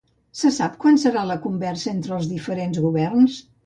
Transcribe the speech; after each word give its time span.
Se 0.37 0.49
sap 0.55 0.79
quan 0.85 0.97
serà 1.03 1.27
la 1.33 1.37
conversa 1.45 1.95
entre 1.95 2.19
els 2.19 2.35
diferents 2.35 2.85
governs? 2.91 3.43